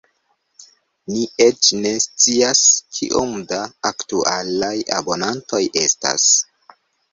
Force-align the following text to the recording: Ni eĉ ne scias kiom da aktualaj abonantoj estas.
Ni 1.11 1.25
eĉ 1.45 1.69
ne 1.83 1.91
scias 2.05 2.63
kiom 2.97 3.37
da 3.53 3.61
aktualaj 3.93 4.73
abonantoj 5.03 5.63
estas. 5.87 6.29